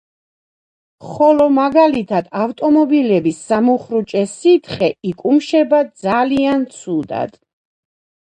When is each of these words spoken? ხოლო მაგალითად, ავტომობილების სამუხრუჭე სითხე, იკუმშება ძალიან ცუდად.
ხოლო 1.07 1.45
მაგალითად, 1.57 2.29
ავტომობილების 2.45 3.43
სამუხრუჭე 3.51 4.23
სითხე, 4.33 4.89
იკუმშება 5.11 5.83
ძალიან 6.05 6.65
ცუდად. 6.79 7.37